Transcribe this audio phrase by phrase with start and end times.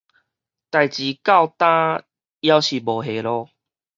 [0.03, 0.21] 代誌到今猶是
[2.83, 3.29] 無下落